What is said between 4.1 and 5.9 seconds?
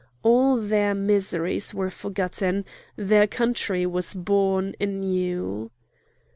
born anew.